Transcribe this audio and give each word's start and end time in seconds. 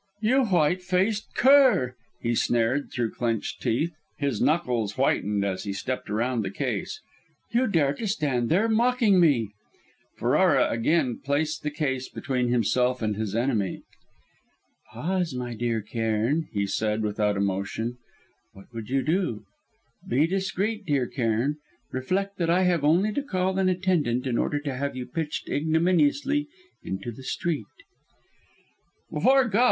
"You 0.19 0.45
white 0.45 0.81
faced 0.81 1.35
cur!" 1.35 1.93
he 2.19 2.33
snarled 2.33 2.91
through 2.91 3.11
clenched 3.11 3.61
teeth; 3.61 3.91
his 4.17 4.41
knuckles 4.41 4.93
whitened 4.93 5.45
as 5.45 5.63
he 5.63 5.73
stepped 5.73 6.09
around 6.09 6.41
the 6.41 6.49
case. 6.49 6.99
"You 7.51 7.67
dare 7.67 7.93
to 7.93 8.07
stand 8.07 8.49
there 8.49 8.67
mocking 8.67 9.19
me" 9.19 9.51
Ferrara 10.17 10.67
again 10.71 11.19
placed 11.23 11.61
the 11.61 11.69
case 11.69 12.09
between 12.09 12.47
himself 12.47 13.03
and 13.03 13.15
his 13.15 13.35
enemy. 13.35 13.83
"Pause, 14.91 15.35
my 15.35 15.53
dear 15.53 15.81
Cairn," 15.81 16.47
he 16.51 16.65
said, 16.65 17.03
without 17.03 17.37
emotion. 17.37 17.99
"What 18.53 18.73
would 18.73 18.89
you 18.89 19.03
do? 19.03 19.45
Be 20.09 20.25
discreet, 20.25 20.83
dear 20.83 21.05
Cairn; 21.05 21.57
reflect 21.91 22.39
that 22.39 22.49
I 22.49 22.63
have 22.63 22.83
only 22.83 23.13
to 23.13 23.21
call 23.21 23.59
an 23.59 23.69
attendant 23.69 24.25
in 24.25 24.39
order 24.39 24.59
to 24.61 24.73
have 24.75 24.95
you 24.95 25.05
pitched 25.05 25.47
ignominiously 25.47 26.47
into 26.81 27.11
the 27.11 27.21
street." 27.21 27.65
"Before 29.11 29.43
God! 29.45 29.59